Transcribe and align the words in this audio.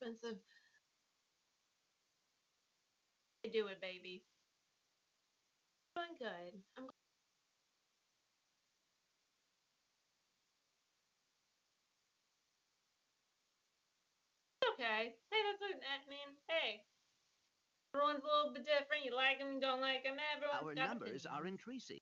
expensive. 0.00 0.38
I 3.44 3.48
do 3.48 3.66
it, 3.68 3.80
baby. 3.80 4.22
Doing 5.96 6.16
good. 6.18 6.60
I'm 6.78 6.84
okay. 14.72 15.12
Hey, 15.30 15.40
that's 15.44 15.60
what 15.60 15.70
I 15.76 16.08
mean. 16.08 16.36
Hey, 16.48 16.80
everyone's 17.94 18.24
a 18.24 18.26
little 18.26 18.52
bit 18.54 18.64
different. 18.64 19.04
You 19.04 19.14
like 19.14 19.38
them, 19.38 19.54
you 19.54 19.60
don't 19.60 19.80
like 19.80 20.04
them. 20.04 20.16
Everyone's 20.36 20.78
Our 20.78 20.88
numbers 20.88 21.26
are 21.26 21.46
increasing. 21.46 22.00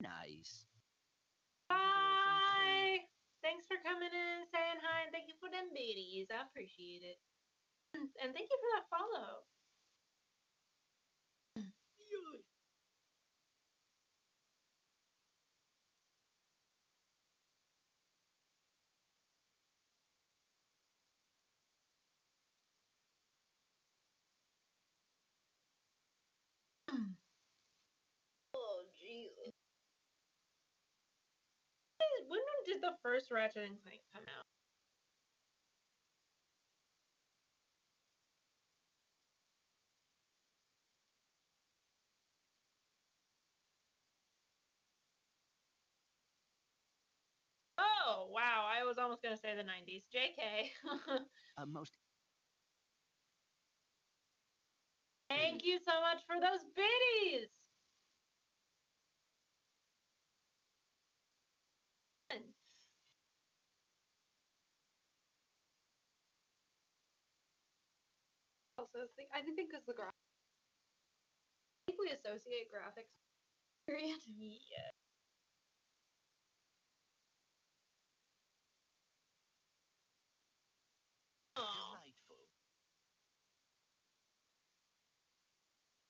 Nice. 0.00 0.66
Bye. 1.68 2.01
Thanks 3.42 3.66
for 3.66 3.76
coming 3.84 4.10
in, 4.12 4.46
saying 4.50 4.80
hi, 4.82 5.02
and 5.04 5.12
thank 5.12 5.28
you 5.28 5.34
for 5.40 5.50
them 5.50 5.70
biddies. 5.74 6.28
I 6.30 6.42
appreciate 6.42 7.02
it. 7.04 7.18
And 8.22 8.34
thank 8.34 8.48
you 8.50 8.58
for 8.60 8.70
that 8.76 8.88
follow. 8.90 9.44
Did 32.82 32.90
the 32.90 32.96
first 33.02 33.30
Ratchet 33.30 33.64
and 33.66 33.80
Clank 33.82 34.00
come 34.14 34.24
out? 34.24 34.46
Oh, 47.78 48.28
wow. 48.30 48.68
I 48.68 48.84
was 48.84 48.98
almost 48.98 49.22
going 49.22 49.34
to 49.34 49.40
say 49.40 49.54
the 49.56 49.62
90s. 49.62 50.02
JK. 50.12 50.72
Uh, 51.58 51.66
most 51.66 51.92
Thank 55.28 55.64
you 55.64 55.78
so 55.78 56.00
much 56.00 56.22
for 56.26 56.36
those 56.40 56.64
biddies. 56.74 57.48
Also, 68.94 69.08
think 69.16 69.28
I 69.32 69.40
think 69.40 69.56
because 69.56 69.84
the 69.86 69.94
graphics. 69.94 70.12
I 71.88 71.92
think 71.92 71.98
we 72.00 72.10
associate 72.10 72.68
graphics. 72.72 73.12
Period. 73.86 74.18
Yeah. 74.70 74.90
Delightful. 81.56 82.36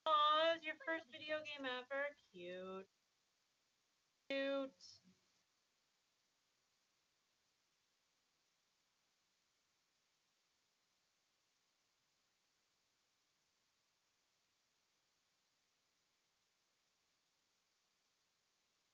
Aw, 0.06 0.54
it's 0.54 0.64
your 0.64 0.76
first 0.86 1.06
video 1.10 1.38
game 1.42 1.66
ever. 1.66 2.14
Cute. 2.32 2.86
Cute. 4.28 4.82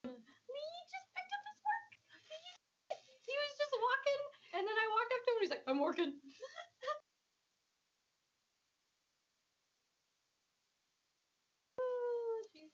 He 0.04 0.64
just 0.90 1.08
picked 1.14 1.32
up 1.32 1.44
his 1.48 1.58
work. 1.64 1.90
He 3.26 3.34
was 3.36 3.52
just 3.58 3.74
walking, 3.76 4.22
and 4.54 4.62
then 4.66 4.76
I 4.76 4.86
walked 4.92 5.12
up 5.14 5.22
to 5.24 5.30
him. 5.32 5.40
He's 5.40 5.50
like, 5.50 5.64
"I'm 5.68 5.80
working." 5.80 6.12
Oh, 11.78 12.42
jeez. 12.54 12.70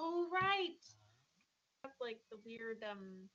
Oh, 0.00 0.28
right. 0.32 0.78
That's 1.82 2.00
like 2.00 2.20
the 2.30 2.38
weird, 2.44 2.84
um, 2.84 3.28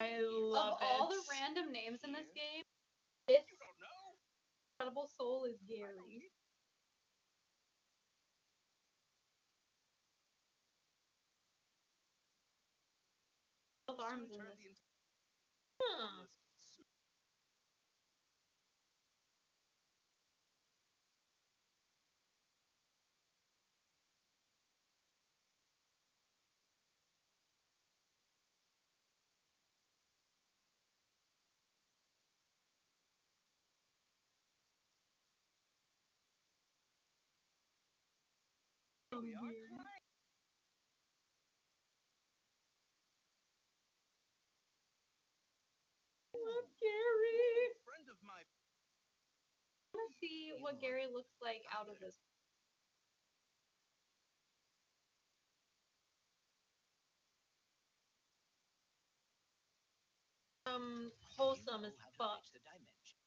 I 0.00 0.18
love 0.20 0.74
of 0.74 0.82
all 0.82 1.08
the 1.08 1.22
random 1.30 1.72
names 1.72 2.00
in 2.04 2.12
this 2.12 2.26
game, 2.34 2.64
this 3.28 3.44
You 3.50 3.58
don't 3.58 3.78
know? 3.80 4.18
incredible 4.74 5.06
soul 5.06 5.44
is 5.44 5.56
I 5.62 5.66
Gary. 5.68 6.00
need 6.08 6.30
Both 13.86 14.00
arms 14.00 14.30
in 14.30 14.38
this. 14.38 14.78
Huh. 15.80 16.37
List 39.20 39.32
su- 39.32 39.38
are 39.38 39.42
weird. 39.42 39.68
crying. 39.74 40.06
love 46.34 46.70
Gary. 46.80 47.74
Friend 47.84 48.06
of 48.08 48.18
my 48.22 48.40
I 48.40 49.98
want 49.98 50.12
to 50.12 50.18
see 50.20 50.52
what 50.60 50.80
Gary 50.80 51.06
looks 51.12 51.34
like 51.42 51.62
out 51.74 51.88
of 51.88 51.98
this. 52.00 52.14
Um, 60.66 61.10
wholesome 61.36 61.82
know 61.82 61.88
as 61.88 61.96
how 61.98 62.10
fuck. 62.18 62.44
fix 62.44 62.50
the 62.52 62.60
dimension. 62.60 63.18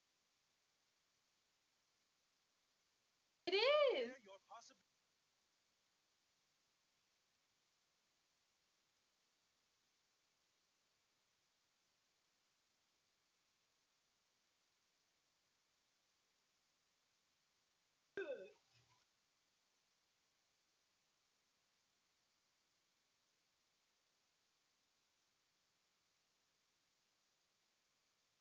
It 3.48 3.56
is. 3.58 4.08
Share 4.08 4.24
your 4.26 4.40
possible 4.48 4.78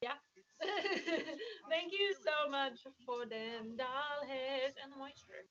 Yeah. 0.00 0.17
Thank 1.70 1.93
you 1.93 2.14
so 2.25 2.50
much 2.50 2.81
for 3.06 3.26
them 3.26 3.76
doll 3.76 4.26
heads 4.26 4.76
and 4.82 4.93
the 4.93 4.96
moisture. 4.96 5.44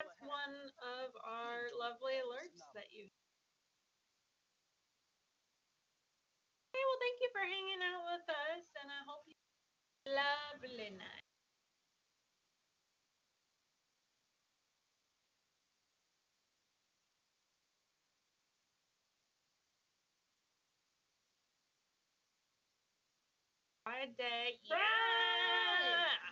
That's 0.00 0.20
one 0.22 0.72
of 0.82 1.14
our 1.22 1.70
lovely 1.78 2.14
alerts 2.14 2.58
that 2.74 2.90
you. 2.92 3.08
Hey, 6.72 6.80
well, 6.88 6.98
thank 7.00 7.20
you 7.20 7.28
for 7.32 7.40
hanging 7.44 7.82
out 7.82 8.04
with 8.08 8.28
us, 8.28 8.64
and 8.80 8.90
I 8.90 9.04
hope 9.06 9.24
you 9.26 9.34
have 10.16 10.62
a 10.62 10.66
lovely 10.68 10.90
night. 10.96 11.27
Friday. 23.98 24.62
Yeah! 24.62 24.78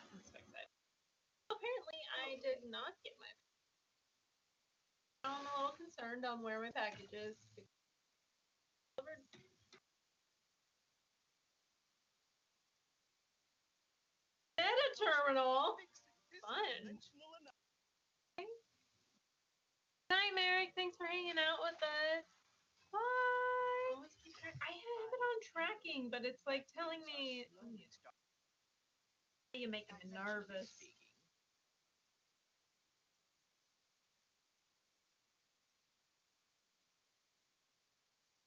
I'm 0.07 0.23
so 0.23 0.39
excited. 0.39 0.71
Apparently, 1.51 1.99
I 2.23 2.39
did 2.39 2.63
not 2.71 2.95
get 3.03 3.19
my. 3.19 3.27
I'm 5.27 5.43
a 5.43 5.53
little 5.59 5.75
concerned 5.75 6.23
on 6.23 6.47
where 6.47 6.63
my 6.63 6.71
package 6.71 7.11
is. 7.11 7.35
Delivered. 8.95 9.19
Meta 14.55 14.87
terminal. 14.95 15.75
Fun. 16.47 17.03
Night, 20.07 20.33
Merrick. 20.39 20.71
Thanks 20.79 20.95
for 20.95 21.11
hanging 21.11 21.35
out 21.35 21.59
with 21.67 21.83
us. 21.83 22.31
Bye. 22.95 23.99
Always 23.99 24.15
keep 24.23 24.39
track- 24.39 24.55
I 24.63 24.71
have 24.71 25.11
it 25.11 25.17
tracking, 25.97 26.11
but 26.11 26.25
it's 26.25 26.43
like 26.47 26.67
telling 26.77 27.01
me 27.07 27.47
you 29.53 29.71
make 29.71 29.89
me 29.89 30.11
nervous. 30.13 30.69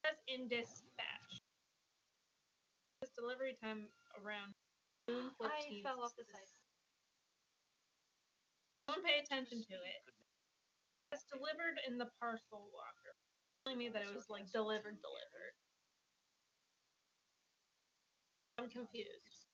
Says 0.06 0.18
in 0.28 0.48
dispatch. 0.48 1.42
This 3.00 3.10
delivery 3.18 3.56
time 3.62 3.88
around 4.22 4.54
June 5.08 5.30
14th. 5.40 5.50
I 5.50 5.82
fell 5.82 6.04
off 6.04 6.14
the 6.16 6.24
site. 6.24 6.54
Don't 8.86 9.04
pay 9.04 9.18
attention 9.18 9.58
to 9.58 9.74
it. 9.74 10.02
It's 11.12 11.26
delivered 11.26 11.82
in 11.88 11.98
the 11.98 12.06
parcel 12.20 12.70
locker. 12.70 13.14
Telling 13.64 13.78
me 13.78 13.88
that 13.90 14.02
it 14.02 14.14
was 14.14 14.30
like 14.30 14.46
delivered, 14.52 15.02
delivered. 15.02 15.54
I'm 18.60 18.68
confused. 18.68 19.46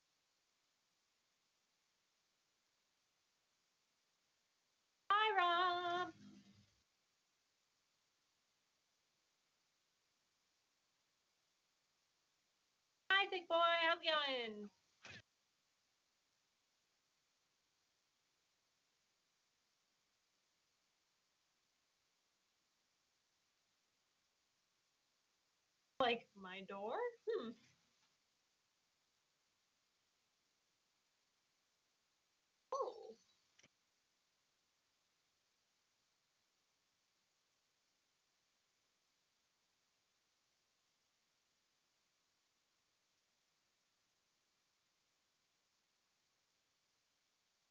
Hi, 5.08 5.26
Rob. 5.38 6.12
Hi, 13.10 13.26
big 13.30 13.46
boy. 13.46 13.54
How's 13.88 13.98
it 14.02 14.06
going? 14.10 14.68
Like 26.00 26.26
my 26.42 26.62
door? 26.68 26.96
Hmm. 27.28 27.50
Oh. 32.72 33.14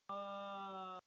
Uh, 0.09 0.99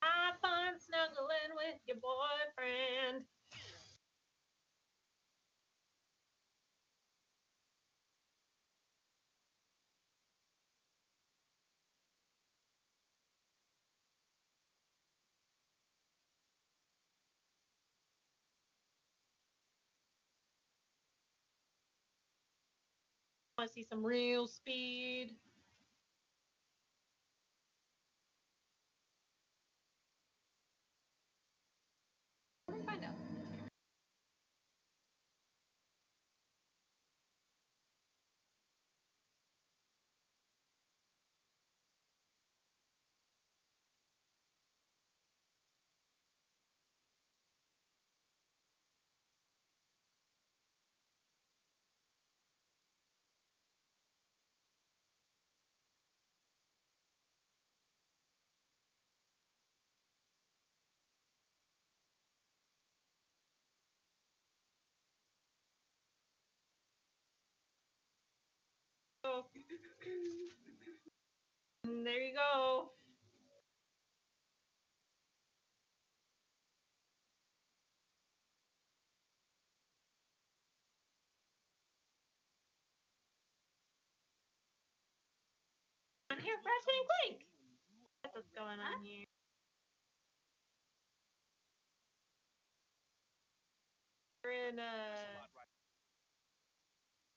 have 0.00 0.40
fun 0.40 0.78
snuggling 0.80 1.52
with 1.56 1.75
your 1.86 1.96
boyfriend. 1.96 3.24
to 23.66 23.72
see 23.72 23.82
some 23.82 24.04
real 24.04 24.46
speed. 24.46 25.32
And 71.84 72.06
there 72.06 72.20
you 72.20 72.32
go. 72.34 72.90
I'm 86.30 86.38
here, 86.38 86.56
President 86.62 87.06
Clink. 87.20 87.46
That's 88.22 88.34
what's 88.34 88.48
going 88.56 88.80
on 88.80 89.04
here. 89.04 89.24
We're 94.44 94.68
in 94.70 94.78
a 94.78 95.45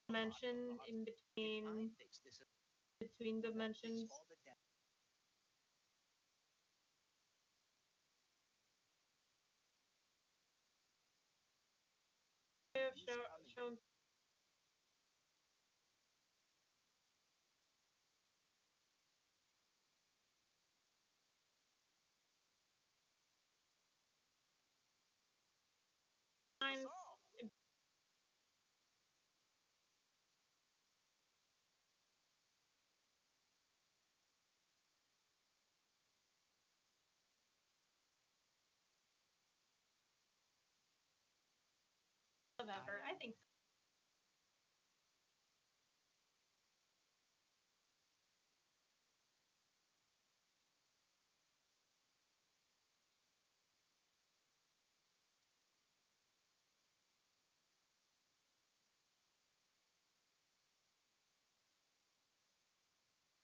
dimension 0.10 0.78
in 0.90 1.06
between 1.06 1.92
between 3.00 3.42
dimensions. 3.42 4.10
Have 12.74 12.94
show, 12.98 13.22
shown 13.56 13.78
signs 26.62 26.88
of 42.60 42.70
effort. 42.70 43.02
I 43.10 43.16
think 43.16 43.36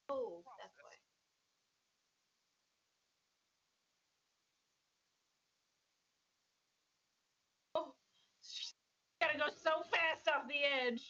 why. 0.09 0.11
Oh, 0.15 0.43
gotta 9.37 9.51
go 9.51 9.55
so 9.63 9.83
fast 9.83 10.27
off 10.27 10.47
the 10.47 10.55
edge. 10.87 11.01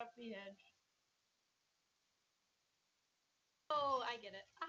Off 0.00 0.08
the 0.16 0.32
edge. 0.34 0.74
Oh, 3.70 4.02
I 4.06 4.16
get 4.16 4.34
it. 4.34 4.46
Ah. 4.62 4.66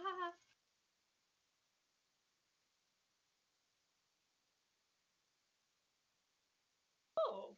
Oh. 7.17 7.55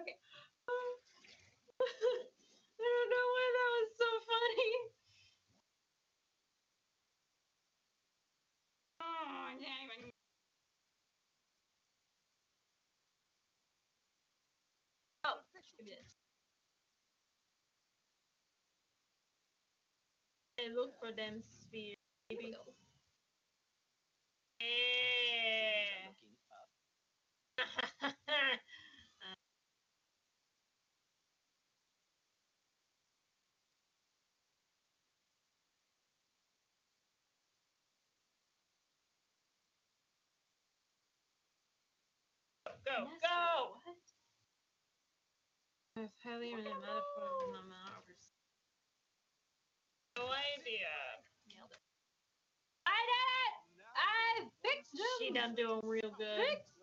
okay. 0.00 0.16
I 1.80 2.82
don't 2.82 3.10
know 3.10 3.26
why 3.34 3.46
that 3.56 3.70
was 3.76 3.90
so 3.98 4.10
funny. 4.28 4.72
Oh, 9.00 9.48
I 9.50 9.54
can't 9.58 9.82
even. 9.84 10.12
Give 15.78 15.86
me 15.86 15.92
this. 15.92 16.16
Hey, 20.56 20.68
look 20.74 20.94
for 21.00 21.12
them 21.12 21.42
spheres, 21.42 21.96
Here 22.28 22.38
we 22.38 22.52
go. 22.52 22.58
Yeah. 24.60 26.12
Go, 42.86 43.08
go! 43.20 43.92
There's 45.96 46.12
highly 46.22 46.50
limited 46.50 46.76
metaphors 46.76 47.40
in 47.46 47.52
the 47.56 47.64
metaverse. 47.72 48.28
No 50.18 50.24
idea. 50.28 50.92
Nailed 51.48 51.72
it. 51.72 51.80
I 52.84 53.00
did 53.08 53.28
it! 53.40 53.56
I 53.96 54.44
fixed 54.60 54.92
him. 54.92 55.06
She 55.18 55.32
done 55.32 55.54
doing 55.54 55.80
real 55.82 56.12
good. 56.18 56.36
Fixed. 56.36 56.76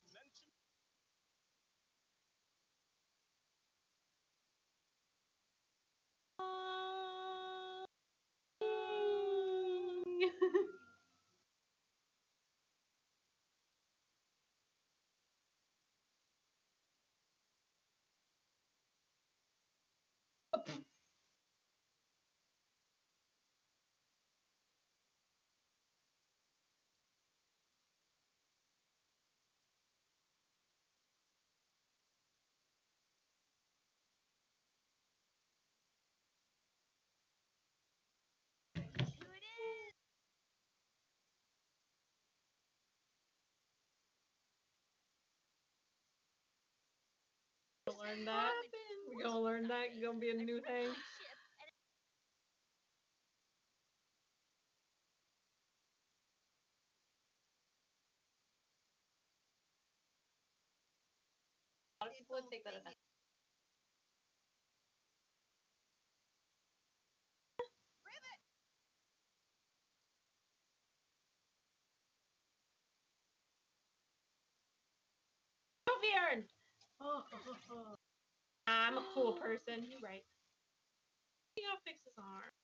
Learn 48.13 48.25
that. 48.25 48.51
We're 49.07 49.23
gonna 49.23 49.39
learn 49.39 49.67
that. 49.67 49.85
It's 49.91 49.99
Gonna 50.05 50.19
be 50.19 50.29
a 50.29 50.33
new 50.35 50.61
thing. 50.61 50.89
A 62.01 62.05
lot 62.05 62.11
of 62.11 62.17
people 62.17 62.35
would 62.35 62.49
take 62.51 62.63
that 62.65 62.73
offense. 62.75 62.95
Bjorn! 76.03 76.43
Oh, 76.43 76.51
oh, 76.51 76.59
oh. 76.59 76.62
I'm 78.67 78.97
a 78.97 79.03
cool 79.13 79.33
person. 79.33 79.85
You're 79.89 79.99
right. 80.03 80.23
Gotta 81.57 81.79
fix 81.85 81.99
his 82.05 82.13
arm. 82.17 82.62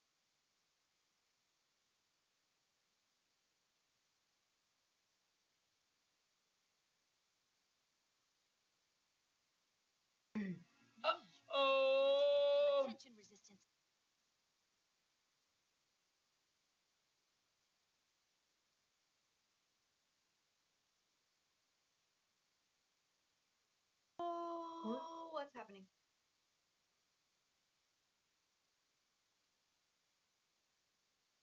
Happening? 25.69 25.85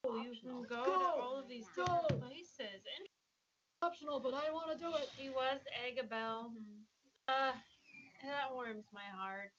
Oh, 0.04 0.22
you 0.22 0.34
can 0.40 0.62
go, 0.62 0.84
Go! 0.84 0.84
to 0.84 1.22
all 1.22 1.38
of 1.38 1.48
these 1.48 1.66
Go! 1.74 1.84
different 1.84 2.22
places. 2.22 2.82
And 2.98 3.08
Optional, 3.82 4.20
but 4.20 4.32
I 4.32 4.50
want 4.52 4.72
to 4.72 4.78
do 4.78 4.88
it. 4.96 5.10
he 5.16 5.28
was 5.28 5.60
Agabel. 5.86 6.50
Uh, 7.28 7.52
that 8.24 8.54
warms 8.54 8.86
my 8.92 9.04
heart. 9.14 9.52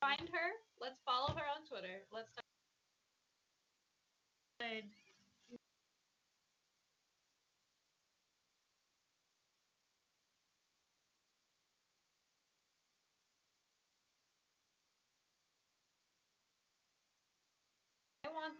Find 0.00 0.28
her. 0.30 0.48
Let's 0.80 1.00
follow 1.04 1.34
her 1.34 1.42
on 1.42 1.66
Twitter. 1.66 2.04
Let's. 2.12 2.30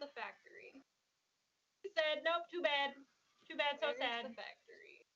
Talk- 0.00 0.12
I 0.12 0.12
I 0.12 0.12
want 0.12 0.12
the 0.12 0.20
factory. 0.20 0.70
He 1.82 1.88
said, 1.94 2.22
nope, 2.24 2.44
too 2.52 2.60
bad. 2.60 2.92
Too 3.48 3.56
bad, 3.56 3.78
so 3.80 3.86
Where 3.86 3.94
is 3.96 4.00
sad. 4.02 4.24
The 4.26 4.34
factory. 4.34 5.06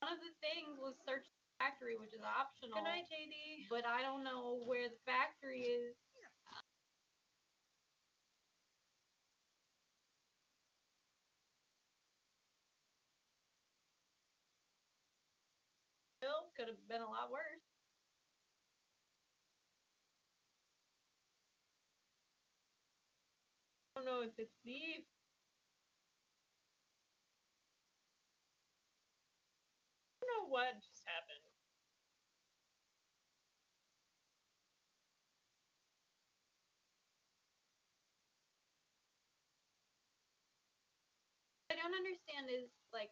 One 0.00 0.12
of 0.14 0.20
the 0.22 0.34
things 0.40 0.78
was 0.78 0.94
search 1.04 1.26
the 1.26 1.52
factory, 1.58 1.94
which 1.98 2.14
is 2.14 2.22
optional. 2.22 2.74
Good 2.78 2.86
night, 2.88 3.06
JD. 3.10 3.66
But 3.68 3.84
I 3.84 4.02
don't 4.02 4.24
know 4.24 4.62
where 4.64 4.88
the 4.88 4.98
factory 5.04 5.62
is. 5.68 5.94
Still 16.18 16.50
could 16.56 16.66
have 16.66 16.82
been 16.88 17.02
a 17.02 17.10
lot 17.10 17.30
worse. 17.30 17.67
Don't 23.98 24.06
know 24.06 24.22
if 24.22 24.30
it's 24.38 24.54
beef. 24.64 25.02
I 30.22 30.22
don't 30.22 30.30
know 30.30 30.46
what 30.54 30.70
just 30.78 31.02
happened. 31.02 31.42
I 41.70 41.74
don't 41.74 41.90
understand 41.94 42.46
is 42.54 42.70
like 42.94 43.10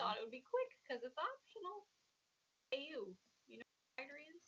thought 0.00 0.16
it 0.16 0.24
would 0.24 0.32
be 0.32 0.40
quick 0.40 0.72
because 0.80 1.04
it's 1.04 1.20
optional. 1.20 1.84
Hey, 2.72 2.88
you. 2.88 3.14
Know 3.48 3.60
what 3.60 3.96
factory 4.00 4.24
is? 4.32 4.44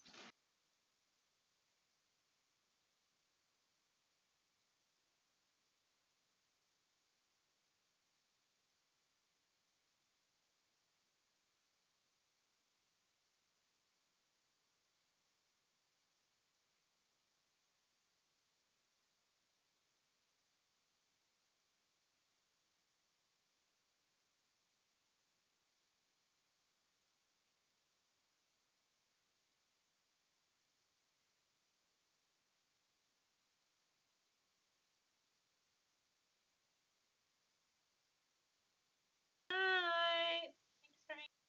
Hi. 39.50 40.48
Thanks 40.82 41.02
for 41.08 41.14
hanging. 41.14 41.40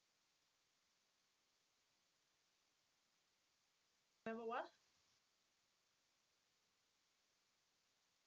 Remember 4.26 4.46
what? 4.46 4.70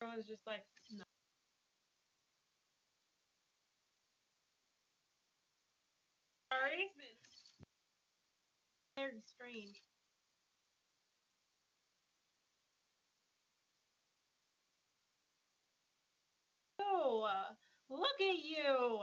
Was 0.01 0.25
just 0.27 0.45
like, 0.45 0.61
no. 0.91 1.03
Sorry. 6.51 6.91
Very 8.95 9.21
strange. 9.25 9.81
Oh, 16.79 17.27
uh, 17.27 17.53
look 17.89 18.21
at 18.21 18.37
you. 18.43 18.99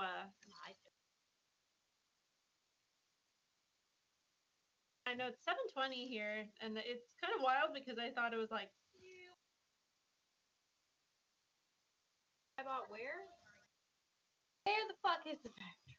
I 5.07 5.15
know 5.15 5.29
it's 5.29 5.45
7:20 5.45 6.09
here, 6.09 6.49
and 6.61 6.77
it's 6.79 7.13
kind 7.21 7.35
of 7.37 7.43
wild 7.43 7.75
because 7.75 7.99
I 7.99 8.11
thought 8.11 8.33
it 8.33 8.41
was 8.41 8.51
like 8.51 8.71
about 12.59 12.89
where? 12.89 13.21
Where 14.65 14.85
the 14.89 14.97
fuck 15.05 15.21
is 15.29 15.37
the 15.45 15.53
factory? 15.53 15.99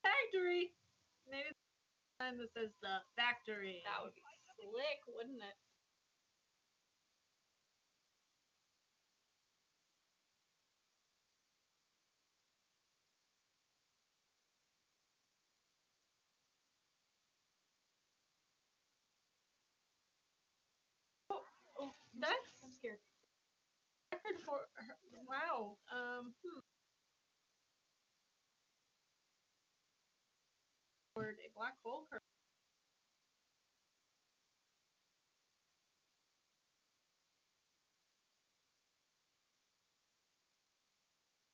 factory. 0.00 0.72
Maybe 1.28 1.50
the 1.50 2.24
time 2.24 2.38
that 2.38 2.52
says 2.54 2.70
the 2.80 3.02
factory. 3.18 3.82
That 3.84 4.00
would 4.00 4.14
be 4.14 4.22
slick, 4.56 5.00
wouldn't 5.10 5.42
it? 5.42 5.56
That's 22.20 22.62
I'm 22.64 22.72
scared. 22.72 22.98
record 24.12 24.40
for 24.44 24.60
wow. 25.28 25.78
Um, 25.92 26.34
hmm. 26.44 26.60
A 31.16 31.48
black 31.56 31.74
hole. 31.82 32.06
cur- 32.10 32.20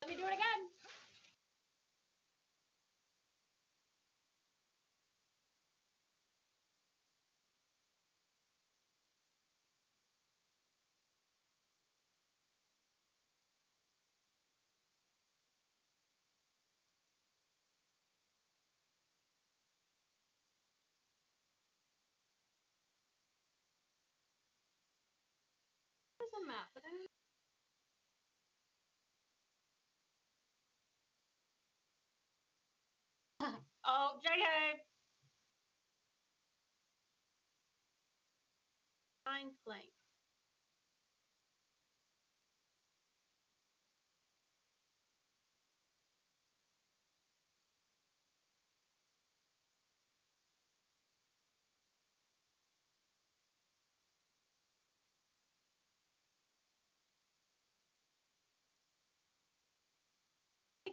Let 0.02 0.10
me 0.10 0.16
do 0.16 0.26
it 0.26 0.34
again. 0.34 0.71
Oh, 33.84 34.18
JK. 34.22 34.82
Mind 39.26 39.52
blank. 39.64 40.01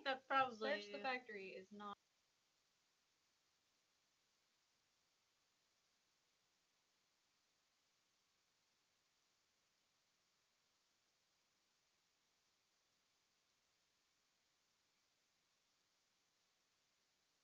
That's 0.09 0.25
probably 0.25 0.57
Search 0.57 0.89
the 0.91 0.97
factory 1.05 1.53
is 1.53 1.69
not. 1.77 1.93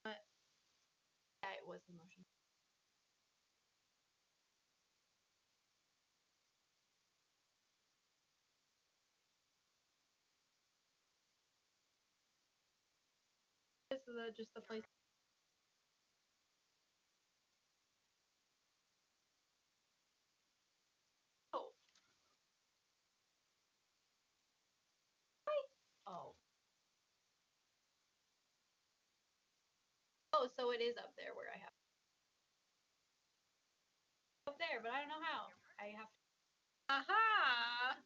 But 0.04 0.18
Yeah, 1.44 1.54
it 1.62 1.68
was 1.70 1.82
the 1.86 1.94
is 14.08 14.16
the, 14.16 14.32
just 14.36 14.54
the 14.54 14.62
place. 14.62 14.84
Oh. 21.54 21.72
Oh. 26.08 26.34
Oh, 30.34 30.48
so 30.58 30.72
it 30.72 30.82
is 30.82 30.98
up 30.98 31.14
there 31.18 31.34
where 31.36 31.48
I 31.54 31.58
have. 31.58 31.74
Up 34.48 34.58
there, 34.60 34.80
but 34.84 34.92
I 34.92 35.00
don't 35.02 35.10
know 35.10 35.24
how. 35.26 35.50
I 35.80 35.86
have 35.98 36.08
to. 36.08 36.26
Aha! 36.90 37.98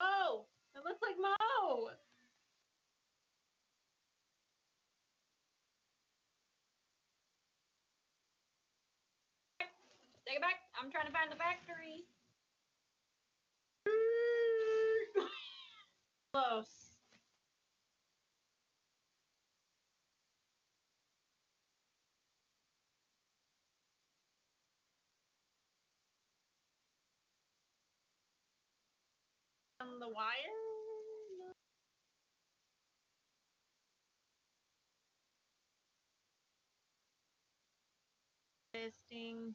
Oh, 0.00 0.46
it 0.74 0.84
looks 0.84 1.00
like 1.02 1.09
Mo. 1.20 1.90
Take 10.26 10.36
it 10.36 10.42
back. 10.42 10.60
I'm 10.80 10.90
trying 10.90 11.06
to 11.06 11.12
find 11.12 11.30
the 11.30 11.36
factory. 11.36 12.04
Close. 16.32 16.66
On 29.80 29.98
the 29.98 30.08
wire? 30.08 30.59
Fisting. 38.80 39.54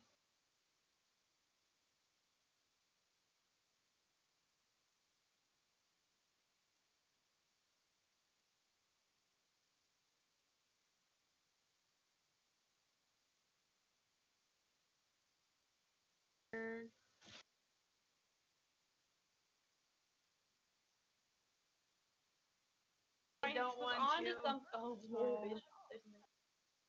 I 23.44 23.54
don't 23.54 23.78
want 23.78 24.00
on 24.00 24.24
to. 24.24 24.34
to 24.34 24.42
some. 24.42 24.62
Oh, 24.74 24.98
Oh. 25.16 25.44
bitch. 25.46 25.62
There's 25.90 26.06
no- 26.08 26.28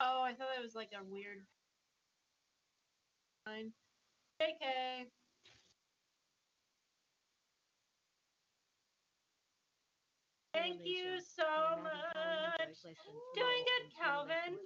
Oh, 0.01 0.23
I 0.23 0.35
thought 0.35 0.57
it 0.57 0.63
was 0.63 0.75
like 0.75 0.93
a 0.93 1.03
weird. 1.05 1.47
Fine. 3.47 3.71
JK. 4.43 5.07
Thank 10.53 10.81
you 10.83 11.21
so 11.23 11.79
much. 11.81 12.75
Doing 13.37 13.63
good, 13.63 13.95
Calvin. 13.97 14.59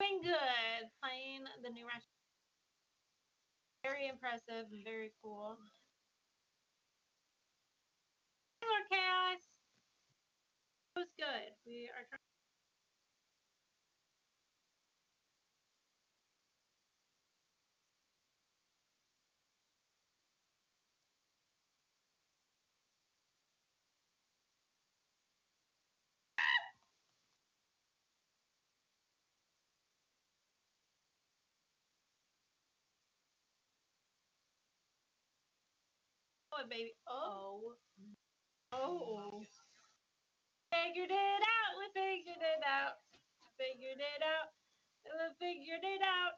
Doing 0.00 0.22
good. 0.22 0.88
Playing 1.02 1.44
the 1.62 1.68
new 1.68 1.84
Ratchet. 1.84 2.08
Very 3.82 4.08
impressive 4.08 4.64
very 4.82 5.12
cool. 5.22 5.58
Hello, 8.62 8.80
Chaos. 8.88 9.44
It 10.96 11.00
was 11.00 11.08
good. 11.18 11.52
We 11.66 11.90
are 11.92 12.08
trying. 12.08 12.33
Oh, 36.54 36.62
baby. 36.70 36.94
Oh. 37.08 37.74
Oh. 38.72 39.42
Figured 40.70 41.10
it 41.10 41.42
out. 41.42 41.72
We 41.78 41.86
figured 41.94 42.36
it 42.42 42.62
out. 42.64 42.94
Figured 43.58 44.00
it 44.00 44.22
out. 44.22 44.48
We 45.04 45.26
figured 45.40 45.84
it 45.84 46.02
out. 46.02 46.34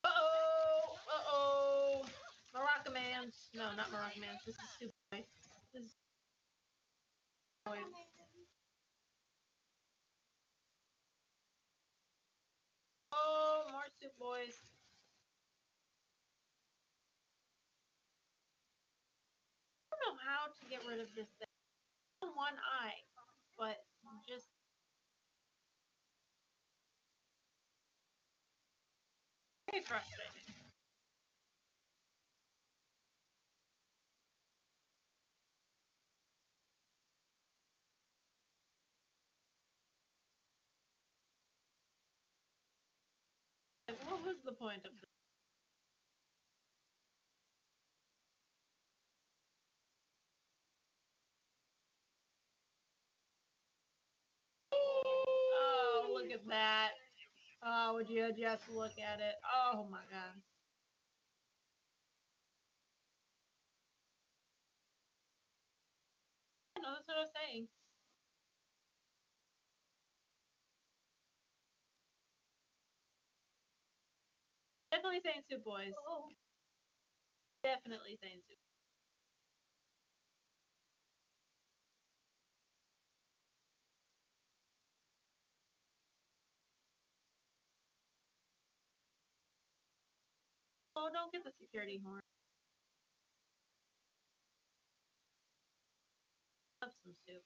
Uh-oh. 0.04 0.96
Uh-oh. 1.08 2.04
Man. 3.24 3.32
No, 3.54 3.72
not 3.76 3.90
Morocco 3.90 4.20
Man. 4.20 4.36
This 4.44 4.54
is 4.54 4.68
Super 4.78 4.92
Boy. 5.10 5.24
This 5.72 5.84
is 5.84 5.96
Boy. 7.64 7.78
Oh, 13.12 13.64
more 13.72 13.88
Soup 13.96 14.12
Boys. 14.20 14.60
I 19.88 19.96
don't 19.96 20.04
know 20.04 20.20
how 20.20 20.52
to 20.52 20.62
get 20.68 20.84
rid 20.84 21.00
of 21.00 21.08
this 21.16 21.28
thing. 21.38 21.48
One 22.20 22.56
eye, 22.60 23.00
but 23.56 23.80
just 24.28 24.48
very 29.70 29.82
frustrating. 29.84 30.43
What 44.02 44.24
was 44.24 44.36
the 44.44 44.52
point 44.52 44.84
of 44.84 44.92
this? 45.00 45.10
Oh, 54.72 56.10
look 56.14 56.30
at 56.32 56.46
that. 56.48 56.90
Oh, 57.64 57.94
would 57.94 58.08
you 58.10 58.32
just 58.38 58.68
look 58.70 58.92
at 58.98 59.20
it? 59.20 59.36
Oh 59.74 59.86
my 59.90 60.00
god. 60.10 60.34
No, 66.82 66.90
that's 66.94 67.08
what 67.08 67.16
I 67.16 67.20
was 67.20 67.30
saying. 67.34 67.68
Definitely 74.94 75.20
saying 75.26 75.42
Soup 75.50 75.64
Boys. 75.64 75.90
Oh. 76.06 76.30
Definitely 77.64 78.16
saying 78.22 78.38
Soup. 78.46 78.58
Oh, 90.94 91.10
don't 91.12 91.32
get 91.32 91.42
the 91.42 91.50
security 91.60 92.00
horn. 92.04 92.20
Love 96.82 96.92
some 97.02 97.14
soup. 97.26 97.42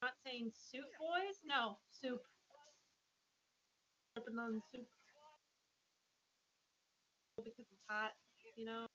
Not 0.00 0.12
saying 0.24 0.52
soup 0.54 0.88
boys? 0.98 1.36
No, 1.44 1.76
soup. 1.90 2.22
Open 4.16 4.38
on 4.38 4.62
soup. 4.72 4.86
Because 7.36 7.52
it's 7.58 7.68
hot, 7.88 8.12
you 8.56 8.64
know? 8.66 8.86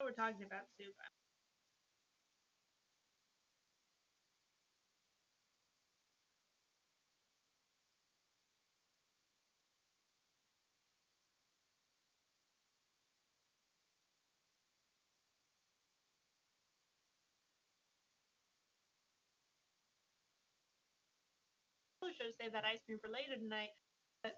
We're 0.00 0.12
talking 0.12 0.46
about 0.46 0.66
soup. 0.78 0.94
I 22.06 22.12
should 22.14 22.26
have 22.26 22.36
saved 22.40 22.54
that 22.54 22.64
ice 22.64 22.80
cream 22.86 22.98
for 23.00 23.10
later 23.10 23.36
tonight. 23.36 23.70
But 24.22 24.34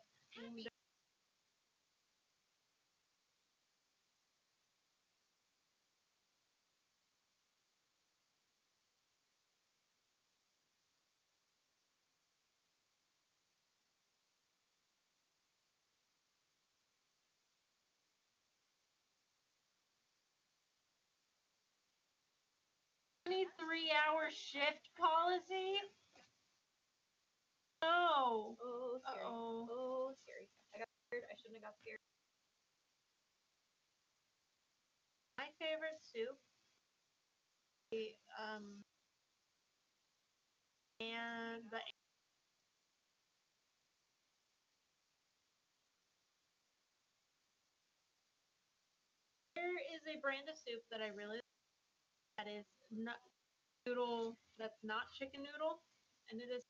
Twenty-three 23.24 23.92
hour 23.92 24.30
shift 24.30 24.90
policy. 24.98 25.76
Oh. 27.82 28.56
Oh, 28.60 28.98
scary. 29.02 29.24
Uh-oh. 29.24 29.68
Oh, 29.70 30.12
scary. 30.22 30.46
I 30.74 30.78
got 30.78 30.88
scared. 31.08 31.24
I 31.30 31.34
shouldn't 31.38 31.62
have 31.62 31.70
got 31.72 31.78
scared. 31.82 32.00
My 35.38 35.48
favorite 35.58 36.00
soup. 36.02 36.38
the, 37.90 38.14
Um. 38.38 38.84
And 41.00 41.62
the 41.70 41.78
there 49.54 49.76
is 49.94 50.02
a 50.08 50.20
brand 50.20 50.48
of 50.48 50.56
soup 50.56 50.82
that 50.90 51.00
I 51.02 51.08
really 51.14 51.42
like 51.42 51.54
that 52.38 52.48
is 52.48 52.66
not 52.92 53.18
noodle 53.86 54.36
that's 54.58 54.78
not 54.84 55.10
chicken 55.18 55.42
noodle 55.42 55.82
and 56.30 56.40
it 56.40 56.50
is 56.52 56.64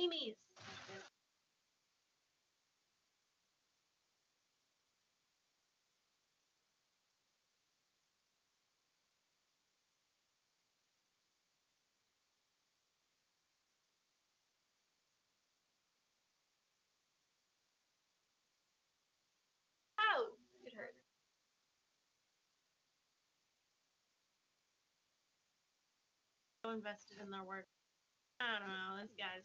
Amy's. 0.00 0.36
Invested 26.62 27.18
in 27.18 27.30
their 27.32 27.42
work. 27.42 27.66
I 28.38 28.60
don't 28.60 28.68
know. 28.68 29.02
This 29.02 29.10
guy's 29.18 29.42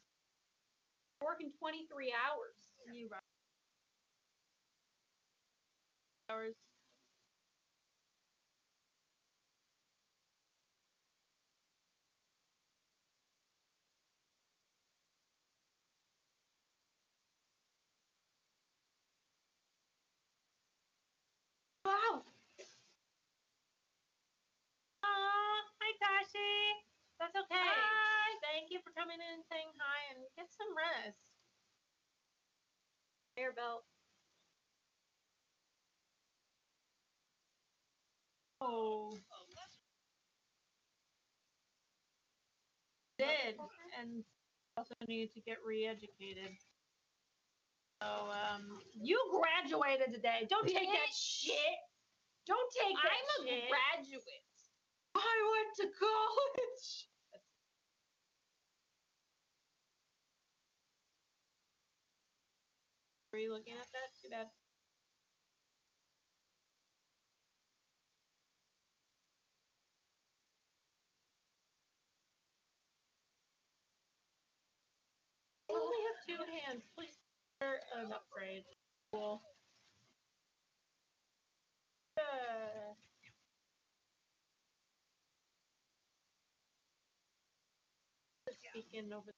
Working 1.21 1.51
23 1.59 2.13
hours. 2.13 2.55
you 2.93 3.09
right. 3.11 3.21
Hours. 6.29 6.55
Wow! 21.85 22.23
Aw, 25.03 25.61
hi 25.79 25.91
Tashi. 26.01 26.51
That's 27.19 27.35
okay. 27.35 27.55
Hi. 27.55 27.94
For 28.85 28.93
coming 28.93 29.17
in 29.17 29.41
and 29.41 29.45
saying 29.49 29.73
hi 29.81 30.13
and 30.13 30.21
get 30.37 30.45
some 30.53 30.69
rest. 30.77 31.17
Air 33.35 33.51
belt. 33.51 33.83
Oh. 38.61 39.17
Did 43.17 43.57
and 43.99 44.23
also 44.77 44.93
need 45.07 45.31
to 45.33 45.41
get 45.41 45.57
re-educated. 45.65 46.51
So 48.01 48.07
um, 48.07 48.79
you 48.93 49.17
graduated 49.31 50.13
today. 50.13 50.45
Don't 50.49 50.67
take 50.67 50.91
that 50.91 51.13
shit. 51.15 51.79
Don't 52.45 52.69
take 52.75 52.93
that 52.93 53.09
I'm 53.09 53.47
a 53.47 53.65
graduate. 53.71 54.45
I 55.15 55.35
went 55.55 55.71
to 55.79 55.97
college. 55.97 57.07
Are 63.35 63.37
you 63.37 63.51
looking 63.51 63.73
at 63.73 63.91
that? 63.91 64.15
Too 64.23 64.29
bad. 64.31 64.47
I 75.69 75.73
only 75.75 75.99
have 76.07 76.19
two 76.23 76.39
hands. 76.63 76.83
Please 76.95 77.19
consider 77.59 77.81
an 77.99 78.13
upgrade. 78.13 78.63
Cool. 79.11 79.41
Just 88.47 88.61
speaking 88.71 89.11
over 89.11 89.31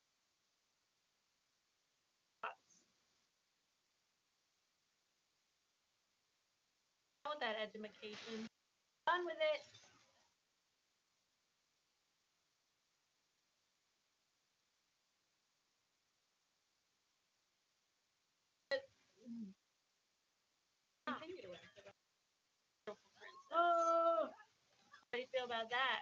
How 7.38 7.54
that 7.54 7.70
education? 7.70 8.50
Done 9.06 9.22
with 9.26 9.38
it. 9.38 9.62
Oh, 23.54 24.30
how 24.34 25.14
do 25.14 25.20
you 25.20 25.28
feel 25.32 25.46
about 25.46 25.70
that? 25.70 26.00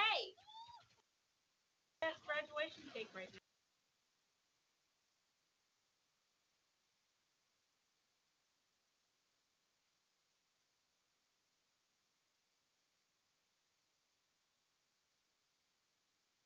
Hey! 0.00 0.32
Best 2.00 2.16
graduation 2.24 2.84
cake 2.94 3.10
right 3.14 3.28
now. 3.30 3.40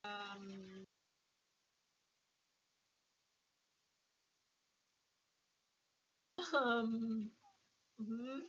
Um, 0.05 0.87
um, 6.55 7.31
mhm. 8.01 8.41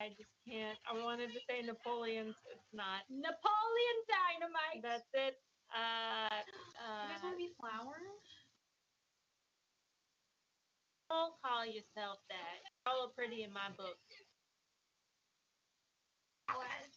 I 0.00 0.08
just 0.08 0.30
can't. 0.46 0.78
I 0.90 1.02
wanted 1.02 1.32
to 1.32 1.40
say 1.48 1.62
Napoleon's. 1.62 2.36
It's 2.52 2.70
not. 2.72 3.02
Napoleon 3.08 3.98
Dynamite! 4.10 4.82
That's 4.82 5.08
it. 5.14 5.36
Uh, 5.72 6.28
you 6.46 7.08
guys 7.08 7.20
uh, 7.22 7.26
want 7.26 7.34
to 7.34 7.38
be 7.38 7.50
flowers? 7.58 8.24
don't 11.14 11.34
call 11.44 11.64
yourself 11.64 12.18
that. 12.28 12.58
You're 12.64 12.94
all 12.94 13.12
pretty 13.16 13.42
in 13.44 13.52
my 13.52 13.70
book. 13.76 14.02
Flowers. 16.50 16.93